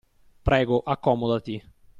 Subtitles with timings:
[0.47, 1.55] Prego, accomodati.